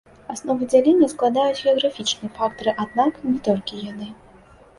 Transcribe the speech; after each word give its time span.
Аснову 0.33 0.67
дзялення 0.69 1.09
складаюць 1.13 1.59
геаграфічныя 1.65 2.33
фактары, 2.39 2.75
аднак 2.85 3.21
не 3.29 3.37
толькі 3.51 3.85
яны. 3.93 4.11